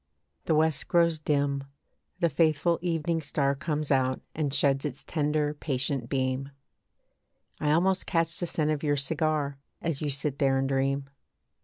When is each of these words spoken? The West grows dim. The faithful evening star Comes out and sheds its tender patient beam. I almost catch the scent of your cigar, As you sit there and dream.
The 0.45 0.55
West 0.55 0.87
grows 0.87 1.19
dim. 1.19 1.65
The 2.21 2.29
faithful 2.29 2.79
evening 2.81 3.21
star 3.21 3.53
Comes 3.53 3.91
out 3.91 4.19
and 4.33 4.51
sheds 4.51 4.83
its 4.83 5.03
tender 5.03 5.53
patient 5.53 6.09
beam. 6.09 6.49
I 7.59 7.69
almost 7.71 8.07
catch 8.07 8.39
the 8.39 8.47
scent 8.47 8.71
of 8.71 8.81
your 8.81 8.97
cigar, 8.97 9.59
As 9.79 10.01
you 10.01 10.09
sit 10.09 10.39
there 10.39 10.57
and 10.57 10.67
dream. 10.67 11.07